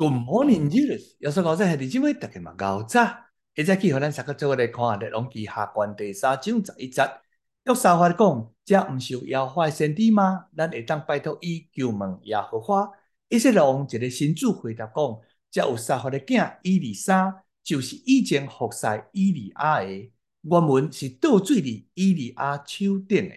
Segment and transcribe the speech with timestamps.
[0.00, 1.14] Good morning, Jesus。
[1.18, 2.18] 耶稣讲在系点样？
[2.18, 3.06] 大家嘛搞早。
[3.54, 7.02] 一早起，互咱三个做伙来看列王记下关第三章十一节。
[7.64, 10.46] 约沙法讲：这毋是耶和华先知吗？
[10.56, 12.90] 咱会当拜托伊求问耶和华。
[13.28, 19.86] 以色列王一个先知回答讲：这有沙法的囝伊利沙，就是以前服侍伊利亚的。
[19.86, 23.34] 原文是倒水伫伊利亚手顶的。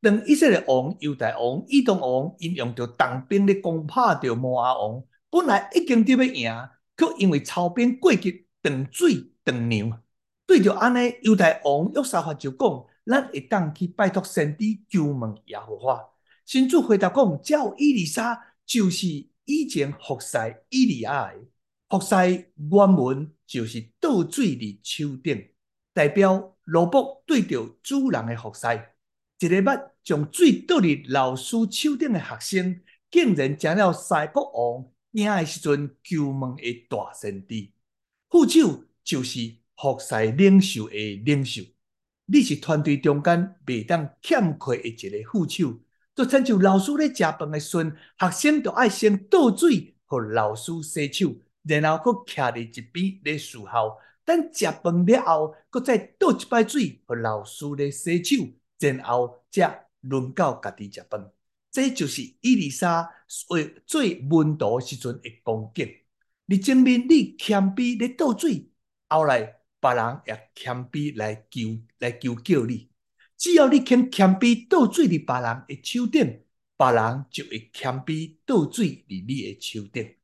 [0.00, 5.02] 当以色列王、犹大王、以东王因用着重兵咧攻打着摩押王。
[5.32, 10.02] 本来已经得要赢，却因为操兵过急，断水断粮。
[10.46, 15.98] 对着安尼，犹太王约沙法就讲：咱会当去拜托先知求问耶和华。
[16.44, 19.06] 神主回答讲：叫伊丽莎，就是
[19.46, 20.36] 以前服侍
[20.68, 21.38] 伊利亚的。
[21.88, 25.48] 服侍原文就是倒水伫手顶，
[25.94, 28.66] 代表奴仆对着主人的服侍。
[29.38, 34.91] 一个捌将水倒伫老师手顶的学生，竟然成了西国王。
[35.12, 37.70] 赢诶时阵，求问的大先知，
[38.28, 41.62] 副手就是服侍领袖诶领袖。
[42.26, 45.80] 你是团队中间未当欠缺诶一个副手，
[46.14, 53.98] 就亲像老师咧食饭诶时阵，学生就爱先倒水，互老师洗手，然后搁徛伫一边咧伺候。
[54.24, 58.36] 等食饭了后，搁再倒一摆水，互老师咧洗手，
[58.78, 61.30] 然后才轮到家己食饭。
[61.72, 63.08] 这就是以利沙
[63.48, 65.88] 为最门徒时阵的光景。
[66.44, 68.68] 你证明你谦卑咧倒水，
[69.08, 69.40] 后来
[69.80, 71.60] 别人也谦卑来求
[71.98, 72.90] 来求救你。
[73.38, 76.42] 只要你肯谦卑倒水伫别人的手顶，
[76.76, 80.14] 别人就会谦卑倒水伫你的手顶。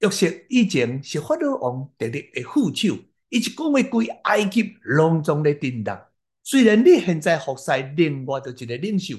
[0.00, 5.96] 约瑟以前是法老王得力的副手，伊是讲话规埃及隆重的震动。
[6.42, 9.16] 虽然你现在服侍另外的一个领袖。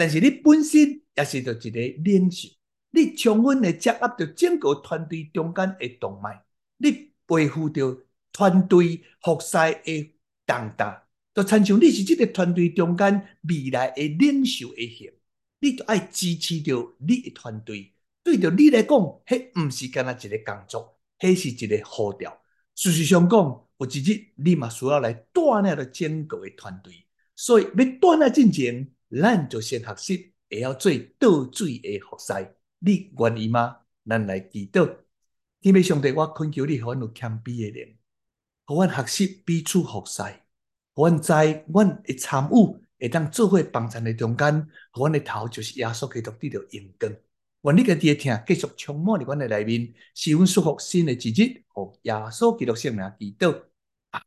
[0.00, 2.48] 但是你本身也是着一个领袖，
[2.90, 6.42] 你充分的掌握着整个团队中间的动脉，
[6.78, 11.02] 你背负着团队服侍的重担，
[11.34, 15.12] 就亲像你是这个团队中间未来的领袖一样，
[15.60, 17.92] 你就爱支持着你的团队。
[18.22, 18.90] 对着你来讲，
[19.26, 22.40] 迄毋是干那一个工作，迄是一个号召。
[22.74, 23.38] 事实上讲，
[23.76, 27.04] 有一日你嘛需要来带领着整个的团队，
[27.36, 28.90] 所以要带领进前。
[29.10, 33.78] 咱就先学习，会晓做倒水的服侍，你愿意吗？
[34.06, 34.96] 咱来祈祷。
[35.60, 37.96] 天父上帝，我恳求你，互阮有谦卑的灵，
[38.66, 40.22] 互阮学习彼此服侍，
[40.94, 41.32] 互阮知
[41.68, 47.16] 阮会参与会当做伙帮衬的中间，互阮的头就是耶稣基督得到荣光。
[47.62, 53.64] 愿你家己的听继续充满伫阮的内面，使阮舒服新的一日，互耶稣基督圣名祈祷。
[54.10, 54.22] 啊，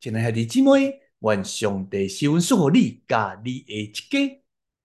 [0.00, 1.09] 亲爱的姊妹。
[1.20, 4.39] 愿上帝赐福你，甲你的一家。